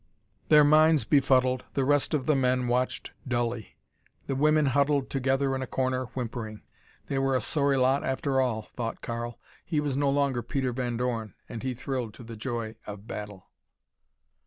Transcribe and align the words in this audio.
Their 0.49 0.63
minds 0.63 1.05
befuddled, 1.05 1.65
the 1.75 1.85
rest 1.85 2.15
of 2.15 2.25
the 2.25 2.35
men 2.35 2.67
watched 2.67 3.11
dully. 3.27 3.77
The 4.25 4.35
women 4.35 4.65
huddled 4.65 5.11
together 5.11 5.53
in 5.55 5.61
a 5.61 5.67
corner, 5.67 6.05
whimpering. 6.15 6.63
They 7.05 7.19
were 7.19 7.35
a 7.35 7.39
sorry 7.39 7.77
lot 7.77 8.03
after 8.03 8.41
all, 8.41 8.63
thought 8.63 9.01
Karl. 9.03 9.37
He 9.63 9.79
was 9.79 9.95
no 9.95 10.09
longer 10.09 10.41
Peter 10.41 10.73
Van 10.73 10.97
Dorn, 10.97 11.35
and 11.47 11.61
he 11.61 11.75
thrilled 11.75 12.15
to 12.15 12.23
the 12.23 12.35
joy 12.35 12.77
of 12.87 13.05
battle. 13.05 13.51